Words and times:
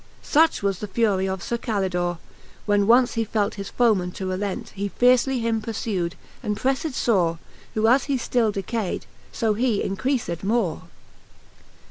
Such 0.23 0.63
was 0.63 0.79
the 0.79 0.87
fury 0.87 1.27
of 1.29 1.43
Sir 1.43 1.59
Calidore^ 1.59 2.17
When 2.65 2.87
once 2.87 3.13
he 3.13 3.23
felt 3.23 3.53
his 3.53 3.69
foeman 3.69 4.09
to 4.13 4.25
relent 4.25 4.69
\ 4.69 4.69
He 4.73 4.87
fiercely 4.89 5.37
him 5.37 5.61
purfii'd, 5.61 6.15
and 6.41 6.57
prelled 6.57 6.95
fore, 6.95 7.37
Who 7.75 7.87
as 7.87 8.05
he 8.05 8.17
flill 8.17 8.51
decayd, 8.51 9.03
fb 9.31 9.59
he 9.59 9.83
encreafed 9.83 10.41
more. 10.43 10.81